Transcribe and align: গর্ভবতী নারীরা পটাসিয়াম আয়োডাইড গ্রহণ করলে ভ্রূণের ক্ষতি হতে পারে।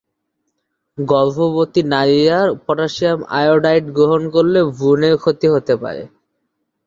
গর্ভবতী 0.97 1.81
নারীরা 1.93 2.39
পটাসিয়াম 2.65 3.19
আয়োডাইড 3.39 3.85
গ্রহণ 3.97 4.21
করলে 4.35 4.59
ভ্রূণের 4.71 5.15
ক্ষতি 5.17 5.47
হতে 5.53 5.73
পারে। 5.83 6.03